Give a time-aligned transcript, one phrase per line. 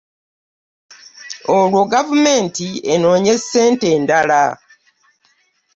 [1.57, 4.43] Olwo gavumenti enoonye ssente endala